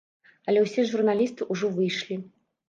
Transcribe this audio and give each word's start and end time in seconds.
Але 0.53 0.63
ўсе 0.63 0.85
журналісты 0.93 1.47
ўжо 1.51 1.71
выйшлі. 1.77 2.19